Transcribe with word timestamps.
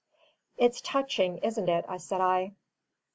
"It's 0.57 0.81
touching, 0.81 1.37
isn't 1.43 1.69
it?" 1.69 1.85
said 1.99 2.21
I. 2.21 2.53